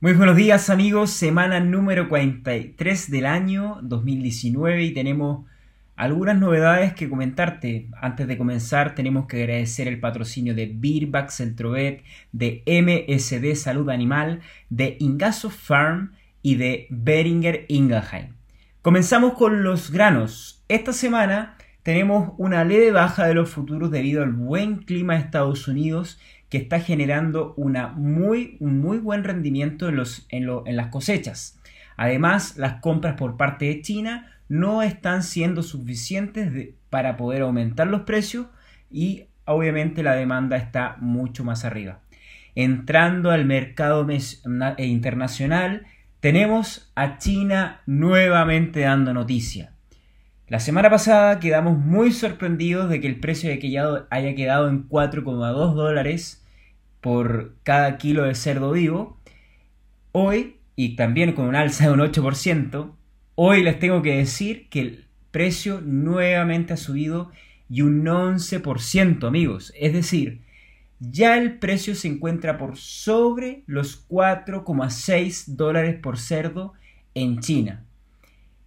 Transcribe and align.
Muy 0.00 0.12
buenos 0.12 0.36
días 0.36 0.70
amigos, 0.70 1.10
semana 1.10 1.58
número 1.58 2.08
43 2.08 3.10
del 3.10 3.26
año 3.26 3.80
2019 3.82 4.84
y 4.84 4.94
tenemos 4.94 5.44
algunas 5.96 6.38
novedades 6.38 6.92
que 6.92 7.08
comentarte. 7.08 7.88
Antes 8.00 8.28
de 8.28 8.38
comenzar 8.38 8.94
tenemos 8.94 9.26
que 9.26 9.42
agradecer 9.42 9.88
el 9.88 9.98
patrocinio 9.98 10.54
de 10.54 10.66
Birback 10.66 11.30
Centrovet, 11.30 12.04
de 12.30 12.62
MSD 12.64 13.56
Salud 13.56 13.90
Animal, 13.90 14.38
de 14.70 14.98
Ingaso 15.00 15.50
Farm 15.50 16.12
y 16.42 16.54
de 16.54 16.86
Beringer 16.90 17.64
Ingelheim. 17.66 18.34
Comenzamos 18.82 19.32
con 19.32 19.64
los 19.64 19.90
granos. 19.90 20.64
Esta 20.68 20.92
semana 20.92 21.56
tenemos 21.82 22.34
una 22.38 22.64
leve 22.64 22.92
baja 22.92 23.26
de 23.26 23.34
los 23.34 23.50
futuros 23.50 23.90
debido 23.90 24.22
al 24.22 24.30
buen 24.30 24.76
clima 24.76 25.14
de 25.14 25.22
Estados 25.22 25.66
Unidos 25.66 26.20
que 26.48 26.58
está 26.58 26.80
generando 26.80 27.54
una 27.56 27.88
muy, 27.88 28.56
un 28.60 28.80
muy 28.80 28.98
buen 28.98 29.24
rendimiento 29.24 29.88
en, 29.88 29.96
los, 29.96 30.26
en, 30.30 30.76
las 30.76 30.88
cosechas. 30.88 31.60
Además, 31.96 32.56
las 32.56 32.80
compras 32.80 33.14
por 33.14 33.36
parte 33.36 33.66
de 33.66 33.82
China 33.82 34.30
no 34.48 34.82
están 34.82 35.22
siendo 35.22 35.62
suficientes 35.62 36.70
para 36.88 37.16
poder 37.16 37.42
aumentar 37.42 37.86
los 37.86 38.02
precios 38.02 38.46
y 38.90 39.26
obviamente 39.44 40.02
la 40.02 40.14
demanda 40.14 40.56
está 40.56 40.96
mucho 41.00 41.44
más 41.44 41.64
arriba. 41.64 42.00
Entrando 42.54 43.30
al 43.30 43.44
mercado 43.44 44.06
eh, 44.08 44.86
internacional, 44.86 45.86
tenemos 46.20 46.90
a 46.94 47.18
China 47.18 47.82
nuevamente 47.86 48.80
dando 48.80 49.12
noticia. 49.12 49.72
La 50.48 50.60
semana 50.60 50.88
pasada 50.88 51.40
quedamos 51.40 51.78
muy 51.78 52.10
sorprendidos 52.10 52.88
de 52.88 53.02
que 53.02 53.06
el 53.06 53.20
precio 53.20 53.50
haya 53.50 54.34
quedado 54.34 54.68
en 54.70 54.88
4,2 54.88 55.74
dólares 55.74 56.37
por 57.00 57.56
cada 57.62 57.98
kilo 57.98 58.24
de 58.24 58.34
cerdo 58.34 58.72
vivo. 58.72 59.20
Hoy, 60.12 60.56
y 60.76 60.96
también 60.96 61.32
con 61.32 61.46
un 61.46 61.54
alza 61.54 61.86
de 61.86 61.92
un 61.92 62.00
8%, 62.00 62.92
hoy 63.34 63.62
les 63.62 63.78
tengo 63.78 64.02
que 64.02 64.16
decir 64.16 64.68
que 64.68 64.80
el 64.80 65.06
precio 65.30 65.80
nuevamente 65.80 66.72
ha 66.72 66.76
subido 66.76 67.30
y 67.68 67.82
un 67.82 68.04
11%, 68.04 69.26
amigos. 69.26 69.72
Es 69.78 69.92
decir, 69.92 70.42
ya 71.00 71.36
el 71.36 71.58
precio 71.58 71.94
se 71.94 72.08
encuentra 72.08 72.58
por 72.58 72.76
sobre 72.76 73.62
los 73.66 74.08
4,6 74.08 75.56
dólares 75.56 75.96
por 76.00 76.18
cerdo 76.18 76.72
en 77.14 77.40
China. 77.40 77.84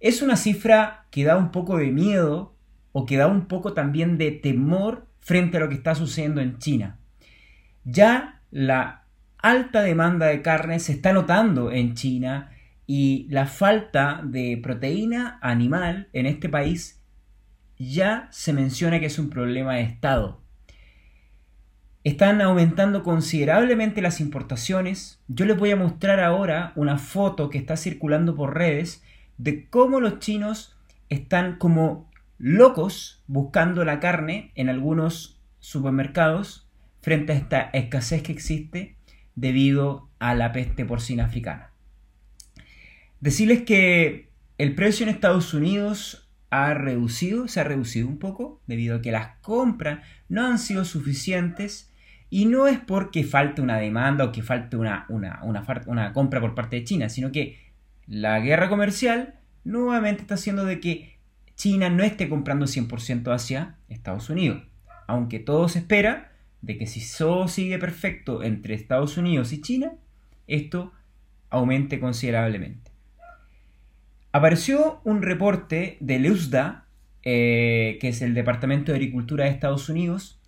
Es 0.00 0.22
una 0.22 0.36
cifra 0.36 1.06
que 1.10 1.24
da 1.24 1.36
un 1.36 1.50
poco 1.50 1.78
de 1.78 1.90
miedo 1.90 2.54
o 2.92 3.06
que 3.06 3.16
da 3.16 3.26
un 3.26 3.46
poco 3.46 3.72
también 3.72 4.18
de 4.18 4.30
temor 4.30 5.06
frente 5.20 5.56
a 5.56 5.60
lo 5.60 5.68
que 5.68 5.74
está 5.74 5.94
sucediendo 5.94 6.40
en 6.40 6.58
China. 6.58 6.98
Ya 7.90 8.42
la 8.50 9.06
alta 9.38 9.80
demanda 9.80 10.26
de 10.26 10.42
carne 10.42 10.78
se 10.78 10.92
está 10.92 11.14
notando 11.14 11.72
en 11.72 11.94
China 11.94 12.50
y 12.86 13.26
la 13.30 13.46
falta 13.46 14.20
de 14.22 14.60
proteína 14.62 15.38
animal 15.40 16.08
en 16.12 16.26
este 16.26 16.50
país 16.50 17.02
ya 17.78 18.28
se 18.30 18.52
menciona 18.52 19.00
que 19.00 19.06
es 19.06 19.18
un 19.18 19.30
problema 19.30 19.76
de 19.76 19.84
Estado. 19.84 20.42
Están 22.04 22.42
aumentando 22.42 23.02
considerablemente 23.02 24.02
las 24.02 24.20
importaciones. 24.20 25.22
Yo 25.26 25.46
les 25.46 25.56
voy 25.56 25.70
a 25.70 25.76
mostrar 25.76 26.20
ahora 26.20 26.72
una 26.76 26.98
foto 26.98 27.48
que 27.48 27.56
está 27.56 27.78
circulando 27.78 28.36
por 28.36 28.54
redes 28.54 29.02
de 29.38 29.66
cómo 29.70 30.00
los 30.00 30.18
chinos 30.18 30.76
están 31.08 31.56
como 31.56 32.10
locos 32.36 33.24
buscando 33.26 33.86
la 33.86 33.98
carne 33.98 34.52
en 34.56 34.68
algunos 34.68 35.40
supermercados 35.58 36.67
frente 37.00 37.32
a 37.32 37.36
esta 37.36 37.60
escasez 37.72 38.22
que 38.22 38.32
existe 38.32 38.96
debido 39.34 40.10
a 40.18 40.34
la 40.34 40.52
peste 40.52 40.84
porcina 40.84 41.24
africana. 41.24 41.70
Decirles 43.20 43.62
que 43.62 44.30
el 44.58 44.74
precio 44.74 45.04
en 45.04 45.10
Estados 45.10 45.54
Unidos 45.54 46.28
ha 46.50 46.74
reducido, 46.74 47.46
se 47.48 47.60
ha 47.60 47.64
reducido 47.64 48.08
un 48.08 48.18
poco 48.18 48.62
debido 48.66 48.96
a 48.96 49.02
que 49.02 49.12
las 49.12 49.36
compras 49.38 50.04
no 50.28 50.46
han 50.46 50.58
sido 50.58 50.84
suficientes 50.84 51.92
y 52.30 52.46
no 52.46 52.66
es 52.66 52.78
porque 52.78 53.24
falte 53.24 53.62
una 53.62 53.78
demanda 53.78 54.24
o 54.24 54.32
que 54.32 54.42
falte 54.42 54.76
una, 54.76 55.06
una, 55.08 55.40
una 55.86 56.12
compra 56.12 56.40
por 56.40 56.54
parte 56.54 56.76
de 56.76 56.84
China, 56.84 57.08
sino 57.08 57.32
que 57.32 57.58
la 58.06 58.40
guerra 58.40 58.68
comercial 58.68 59.34
nuevamente 59.64 60.22
está 60.22 60.34
haciendo 60.34 60.64
de 60.64 60.80
que 60.80 61.18
China 61.54 61.90
no 61.90 62.04
esté 62.04 62.28
comprando 62.28 62.66
100% 62.66 63.34
hacia 63.34 63.76
Estados 63.88 64.30
Unidos. 64.30 64.62
Aunque 65.06 65.38
todo 65.38 65.68
se 65.68 65.80
espera 65.80 66.32
de 66.62 66.76
que 66.76 66.86
si 66.86 67.02
todo 67.16 67.48
sigue 67.48 67.78
perfecto 67.78 68.42
entre 68.42 68.74
Estados 68.74 69.16
Unidos 69.16 69.52
y 69.52 69.60
China, 69.60 69.92
esto 70.46 70.92
aumente 71.50 72.00
considerablemente. 72.00 72.90
Apareció 74.32 75.00
un 75.04 75.22
reporte 75.22 75.96
de 76.00 76.30
USDA, 76.30 76.86
eh, 77.22 77.98
que 78.00 78.08
es 78.08 78.22
el 78.22 78.34
Departamento 78.34 78.92
de 78.92 78.96
Agricultura 78.96 79.44
de 79.44 79.50
Estados 79.50 79.88
Unidos, 79.88 80.40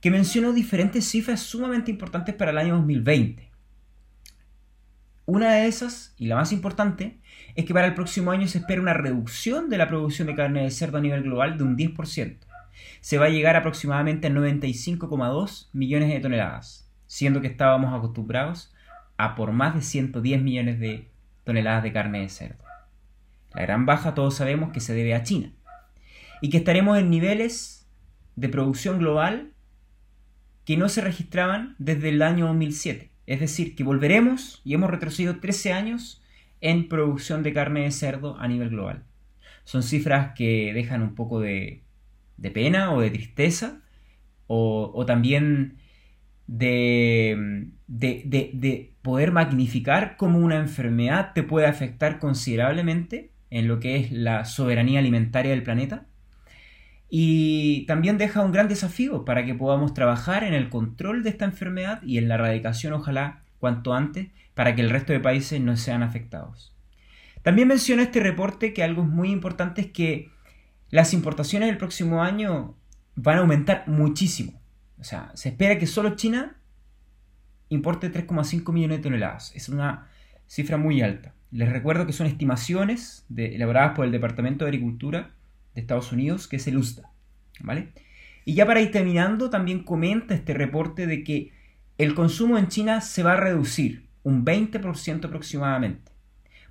que 0.00 0.10
mencionó 0.10 0.52
diferentes 0.52 1.08
cifras 1.08 1.40
sumamente 1.40 1.90
importantes 1.90 2.34
para 2.34 2.50
el 2.50 2.58
año 2.58 2.76
2020. 2.76 3.50
Una 5.24 5.52
de 5.52 5.66
esas, 5.66 6.14
y 6.18 6.26
la 6.26 6.34
más 6.34 6.52
importante, 6.52 7.18
es 7.54 7.64
que 7.64 7.72
para 7.72 7.86
el 7.86 7.94
próximo 7.94 8.32
año 8.32 8.48
se 8.48 8.58
espera 8.58 8.82
una 8.82 8.94
reducción 8.94 9.70
de 9.70 9.78
la 9.78 9.88
producción 9.88 10.26
de 10.26 10.34
carne 10.34 10.62
de 10.64 10.70
cerdo 10.70 10.98
a 10.98 11.00
nivel 11.00 11.22
global 11.22 11.56
de 11.56 11.64
un 11.64 11.76
10%. 11.76 12.36
Se 13.00 13.18
va 13.18 13.26
a 13.26 13.30
llegar 13.30 13.56
aproximadamente 13.56 14.26
a 14.26 14.30
95,2 14.30 15.68
millones 15.72 16.08
de 16.08 16.20
toneladas, 16.20 16.90
siendo 17.06 17.40
que 17.40 17.48
estábamos 17.48 17.92
acostumbrados 17.94 18.72
a 19.16 19.34
por 19.34 19.52
más 19.52 19.74
de 19.74 19.82
110 19.82 20.42
millones 20.42 20.80
de 20.80 21.08
toneladas 21.44 21.82
de 21.82 21.92
carne 21.92 22.20
de 22.20 22.28
cerdo. 22.28 22.64
La 23.54 23.62
gran 23.62 23.86
baja 23.86 24.14
todos 24.14 24.34
sabemos 24.34 24.72
que 24.72 24.80
se 24.80 24.94
debe 24.94 25.14
a 25.14 25.22
China 25.22 25.52
y 26.40 26.50
que 26.50 26.58
estaremos 26.58 26.98
en 26.98 27.10
niveles 27.10 27.86
de 28.36 28.48
producción 28.48 28.98
global 28.98 29.52
que 30.64 30.76
no 30.76 30.88
se 30.88 31.00
registraban 31.00 31.74
desde 31.78 32.08
el 32.08 32.22
año 32.22 32.46
2007. 32.46 33.10
Es 33.26 33.40
decir, 33.40 33.74
que 33.74 33.84
volveremos 33.84 34.60
y 34.64 34.74
hemos 34.74 34.90
retrocedido 34.90 35.38
13 35.38 35.72
años 35.72 36.22
en 36.60 36.88
producción 36.88 37.42
de 37.42 37.52
carne 37.52 37.82
de 37.82 37.90
cerdo 37.90 38.36
a 38.38 38.48
nivel 38.48 38.70
global. 38.70 39.04
Son 39.64 39.82
cifras 39.82 40.32
que 40.34 40.72
dejan 40.72 41.02
un 41.02 41.14
poco 41.14 41.40
de, 41.40 41.82
pena 42.52 42.92
o 42.92 43.00
de 43.00 43.10
tristeza 43.10 43.80
o, 44.46 45.04
también 45.06 45.78
de, 46.46 47.70
de, 47.86 48.94
poder 49.00 49.32
magnificar 49.32 50.16
cómo 50.16 50.38
una 50.38 50.58
enfermedad 50.58 51.32
te 51.34 51.42
puede 51.42 51.66
afectar 51.66 52.18
considerablemente 52.18 53.32
en 53.50 53.68
lo 53.68 53.80
que 53.80 53.96
es 53.96 54.12
la 54.12 54.44
soberanía 54.44 54.98
alimentaria 54.98 55.52
del 55.52 55.62
planeta 55.62 56.06
y 57.14 57.84
también 57.84 58.16
deja 58.16 58.40
un 58.40 58.52
gran 58.52 58.68
desafío 58.68 59.26
para 59.26 59.44
que 59.44 59.54
podamos 59.54 59.92
trabajar 59.92 60.44
en 60.44 60.54
el 60.54 60.70
control 60.70 61.22
de 61.22 61.28
esta 61.28 61.44
enfermedad 61.44 62.02
y 62.02 62.16
en 62.16 62.26
la 62.26 62.36
erradicación, 62.36 62.94
ojalá 62.94 63.42
cuanto 63.58 63.92
antes, 63.92 64.28
para 64.54 64.74
que 64.74 64.80
el 64.80 64.88
resto 64.88 65.12
de 65.12 65.20
países 65.20 65.60
no 65.60 65.76
sean 65.76 66.02
afectados. 66.02 66.74
También 67.42 67.68
menciona 67.68 68.04
este 68.04 68.20
reporte 68.20 68.72
que 68.72 68.82
algo 68.82 69.04
muy 69.04 69.30
importante 69.30 69.82
es 69.82 69.86
que 69.88 70.30
las 70.92 71.14
importaciones 71.14 71.68
del 71.68 71.78
próximo 71.78 72.22
año 72.22 72.76
van 73.16 73.38
a 73.38 73.40
aumentar 73.40 73.84
muchísimo. 73.88 74.60
O 75.00 75.04
sea, 75.04 75.32
se 75.34 75.48
espera 75.48 75.78
que 75.78 75.86
solo 75.86 76.16
China 76.16 76.56
importe 77.70 78.12
3,5 78.12 78.72
millones 78.72 78.98
de 78.98 79.02
toneladas. 79.02 79.52
Es 79.56 79.70
una 79.70 80.08
cifra 80.46 80.76
muy 80.76 81.00
alta. 81.00 81.34
Les 81.50 81.72
recuerdo 81.72 82.06
que 82.06 82.12
son 82.12 82.26
estimaciones 82.26 83.24
elaboradas 83.34 83.96
por 83.96 84.04
el 84.04 84.12
Departamento 84.12 84.64
de 84.64 84.68
Agricultura 84.68 85.30
de 85.74 85.80
Estados 85.80 86.12
Unidos, 86.12 86.46
que 86.46 86.56
es 86.56 86.66
el 86.66 86.76
USDA. 86.76 87.10
¿vale? 87.60 87.88
Y 88.44 88.52
ya 88.54 88.66
para 88.66 88.82
ir 88.82 88.90
terminando, 88.90 89.48
también 89.48 89.84
comenta 89.84 90.34
este 90.34 90.52
reporte 90.52 91.06
de 91.06 91.24
que 91.24 91.52
el 91.96 92.14
consumo 92.14 92.58
en 92.58 92.68
China 92.68 93.00
se 93.00 93.22
va 93.22 93.32
a 93.32 93.36
reducir 93.36 94.08
un 94.24 94.44
20% 94.44 95.24
aproximadamente. 95.24 96.11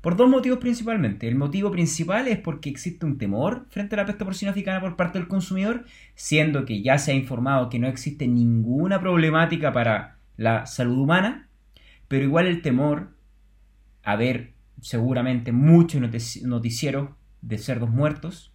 Por 0.00 0.16
dos 0.16 0.30
motivos 0.30 0.58
principalmente. 0.58 1.28
El 1.28 1.34
motivo 1.34 1.70
principal 1.70 2.26
es 2.26 2.38
porque 2.38 2.70
existe 2.70 3.04
un 3.04 3.18
temor 3.18 3.66
frente 3.68 3.94
a 3.94 3.98
la 3.98 4.06
peste 4.06 4.24
porcina 4.24 4.50
africana 4.52 4.80
por 4.80 4.96
parte 4.96 5.18
del 5.18 5.28
consumidor, 5.28 5.84
siendo 6.14 6.64
que 6.64 6.82
ya 6.82 6.96
se 6.98 7.12
ha 7.12 7.14
informado 7.14 7.68
que 7.68 7.78
no 7.78 7.86
existe 7.86 8.26
ninguna 8.26 9.00
problemática 9.00 9.72
para 9.72 10.16
la 10.36 10.64
salud 10.64 10.98
humana, 10.98 11.48
pero 12.08 12.24
igual 12.24 12.46
el 12.46 12.62
temor 12.62 13.14
a 14.02 14.16
ver 14.16 14.54
seguramente 14.80 15.52
muchos 15.52 16.00
noticieros 16.42 17.10
de 17.42 17.58
cerdos 17.58 17.90
muertos 17.90 18.54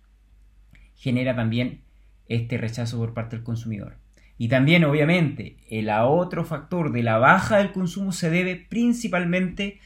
genera 0.95 1.35
también 1.35 1.81
este 2.27 2.57
rechazo 2.57 2.97
por 2.97 3.13
parte 3.13 3.35
del 3.35 3.45
consumidor. 3.45 3.97
Y 4.37 4.49
también, 4.49 4.83
obviamente, 4.83 5.57
el 5.69 5.89
otro 5.89 6.43
factor 6.43 6.91
de 6.91 7.03
la 7.03 7.19
baja 7.19 7.57
del 7.57 7.71
consumo 7.71 8.11
se 8.11 8.29
debe 8.29 8.55
principalmente 8.55 9.79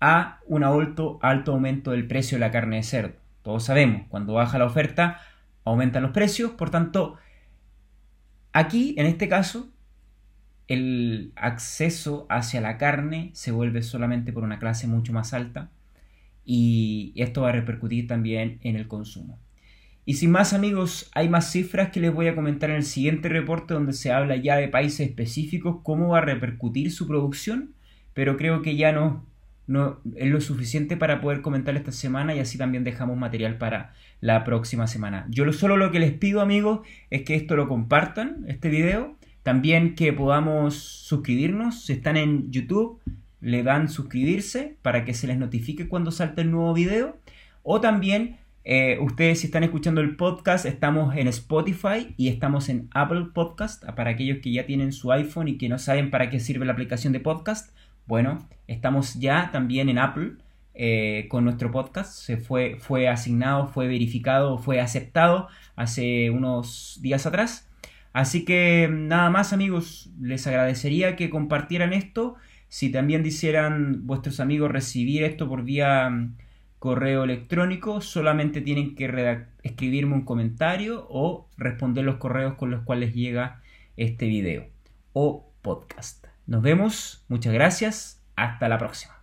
a 0.00 0.40
un 0.46 0.64
alto, 0.64 1.18
aumento 1.22 1.90
del 1.90 2.06
precio 2.06 2.36
de 2.36 2.40
la 2.40 2.50
carne 2.50 2.76
de 2.76 2.82
cerdo. 2.82 3.16
Todos 3.42 3.64
sabemos, 3.64 4.02
cuando 4.08 4.34
baja 4.34 4.58
la 4.58 4.66
oferta, 4.66 5.20
aumentan 5.64 6.02
los 6.02 6.12
precios. 6.12 6.52
Por 6.52 6.70
tanto, 6.70 7.16
aquí, 8.52 8.94
en 8.98 9.06
este 9.06 9.28
caso, 9.28 9.72
el 10.68 11.32
acceso 11.36 12.26
hacia 12.28 12.60
la 12.60 12.76
carne 12.78 13.30
se 13.32 13.52
vuelve 13.52 13.82
solamente 13.82 14.32
por 14.32 14.44
una 14.44 14.58
clase 14.58 14.86
mucho 14.86 15.12
más 15.12 15.32
alta 15.32 15.70
y 16.44 17.12
esto 17.16 17.42
va 17.42 17.50
a 17.50 17.52
repercutir 17.52 18.06
también 18.06 18.58
en 18.62 18.76
el 18.76 18.88
consumo. 18.88 19.38
Y 20.04 20.14
sin 20.14 20.30
más 20.30 20.54
amigos, 20.54 21.10
hay 21.14 21.28
más 21.28 21.52
cifras 21.52 21.90
que 21.90 22.00
les 22.00 22.14
voy 22.14 22.28
a 22.28 22.34
comentar 22.34 22.70
en 22.70 22.76
el 22.76 22.84
siguiente 22.84 23.28
reporte 23.28 23.74
donde 23.74 23.92
se 23.92 24.10
habla 24.10 24.36
ya 24.36 24.56
de 24.56 24.68
países 24.68 25.06
específicos, 25.06 25.80
cómo 25.82 26.08
va 26.08 26.18
a 26.18 26.22
repercutir 26.22 26.90
su 26.90 27.06
producción, 27.06 27.74
pero 28.14 28.38
creo 28.38 28.62
que 28.62 28.76
ya 28.76 28.92
no, 28.92 29.26
no 29.68 30.00
es 30.16 30.28
lo 30.28 30.40
suficiente 30.40 30.96
para 30.96 31.20
poder 31.20 31.42
comentar 31.42 31.76
esta 31.76 31.92
semana 31.92 32.34
y 32.34 32.40
así 32.40 32.58
también 32.58 32.84
dejamos 32.84 33.16
material 33.16 33.58
para 33.58 33.92
la 34.20 34.42
próxima 34.42 34.86
semana. 34.86 35.26
Yo 35.28 35.50
solo 35.52 35.76
lo 35.76 35.92
que 35.92 36.00
les 36.00 36.12
pido 36.12 36.40
amigos 36.40 36.80
es 37.10 37.22
que 37.22 37.36
esto 37.36 37.54
lo 37.54 37.68
compartan, 37.68 38.44
este 38.48 38.70
video, 38.70 39.16
también 39.42 39.94
que 39.94 40.12
podamos 40.12 40.74
suscribirnos, 40.74 41.84
si 41.84 41.92
están 41.92 42.16
en 42.16 42.50
YouTube, 42.50 43.00
le 43.40 43.62
dan 43.62 43.88
suscribirse 43.88 44.76
para 44.82 45.04
que 45.04 45.14
se 45.14 45.26
les 45.26 45.38
notifique 45.38 45.86
cuando 45.86 46.10
salte 46.10 46.42
el 46.42 46.50
nuevo 46.50 46.72
video. 46.74 47.18
O 47.62 47.80
también, 47.80 48.38
eh, 48.64 48.98
ustedes 49.00 49.40
si 49.40 49.46
están 49.46 49.64
escuchando 49.64 50.00
el 50.00 50.16
podcast, 50.16 50.66
estamos 50.66 51.14
en 51.14 51.28
Spotify 51.28 52.14
y 52.16 52.28
estamos 52.28 52.68
en 52.68 52.88
Apple 52.92 53.26
Podcast. 53.34 53.84
Para 53.84 54.10
aquellos 54.10 54.38
que 54.38 54.52
ya 54.52 54.66
tienen 54.66 54.92
su 54.92 55.12
iPhone 55.12 55.48
y 55.48 55.58
que 55.58 55.68
no 55.68 55.78
saben 55.78 56.10
para 56.10 56.30
qué 56.30 56.40
sirve 56.40 56.66
la 56.66 56.72
aplicación 56.72 57.12
de 57.12 57.20
podcast, 57.20 57.74
bueno, 58.08 58.48
estamos 58.66 59.14
ya 59.14 59.50
también 59.52 59.88
en 59.88 59.98
Apple. 59.98 60.32
Eh, 60.80 61.26
con 61.28 61.42
nuestro 61.42 61.72
podcast. 61.72 62.12
Se 62.12 62.36
fue, 62.36 62.76
fue 62.78 63.08
asignado, 63.08 63.66
fue 63.66 63.88
verificado, 63.88 64.58
fue 64.58 64.80
aceptado 64.80 65.48
hace 65.74 66.30
unos 66.30 67.00
días 67.02 67.26
atrás. 67.26 67.68
Así 68.12 68.44
que 68.44 68.88
nada 68.88 69.28
más 69.28 69.52
amigos, 69.52 70.08
les 70.20 70.46
agradecería 70.46 71.16
que 71.16 71.30
compartieran 71.30 71.92
esto 71.92 72.36
si 72.68 72.90
también 72.90 73.22
quisieran 73.22 74.06
vuestros 74.06 74.40
amigos 74.40 74.70
recibir 74.70 75.24
esto 75.24 75.48
por 75.48 75.64
vía 75.64 76.08
mm, 76.10 76.36
correo 76.78 77.24
electrónico, 77.24 78.00
solamente 78.00 78.60
tienen 78.60 78.94
que 78.94 79.46
escribirme 79.62 80.14
un 80.14 80.24
comentario 80.24 81.06
o 81.10 81.48
responder 81.56 82.04
los 82.04 82.16
correos 82.18 82.54
con 82.54 82.70
los 82.70 82.82
cuales 82.82 83.14
llega 83.14 83.62
este 83.96 84.26
video 84.26 84.66
o 85.12 85.50
podcast. 85.62 86.27
Nos 86.48 86.62
vemos, 86.62 87.26
muchas 87.28 87.52
gracias, 87.52 88.22
hasta 88.34 88.70
la 88.70 88.78
próxima. 88.78 89.17